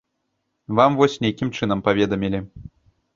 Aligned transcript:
Вам 0.79 0.95
вось 1.01 1.17
нейкім 1.25 1.51
чынам 1.57 1.83
паведамілі. 1.89 2.39